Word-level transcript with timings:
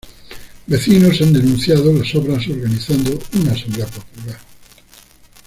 Vecinos 0.65 1.21
han 1.21 1.31
denunciado 1.31 1.93
las 1.93 2.15
obras 2.15 2.47
organizando 2.47 3.19
una 3.39 3.51
asamblea 3.51 3.85
popular. 3.85 4.39